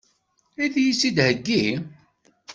Ad 0.63 0.73
iyi-tt-id-theggi? 0.77 1.65